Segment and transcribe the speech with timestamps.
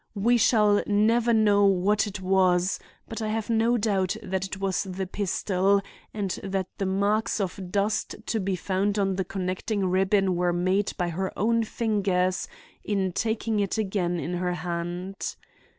[0.17, 4.81] We shall never know what it was, but I have no doubt that it was
[4.81, 5.79] the pistol,
[6.11, 10.91] and that the marks of dust to be found on the connecting ribbon were made
[10.97, 12.47] by her own fingers
[12.83, 15.35] in taking it again in her hand.